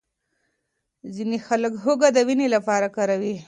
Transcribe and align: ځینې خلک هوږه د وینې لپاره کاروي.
ځینې 1.15 1.37
خلک 1.47 1.73
هوږه 1.83 2.09
د 2.13 2.17
وینې 2.27 2.47
لپاره 2.55 2.87
کاروي. 2.95 3.35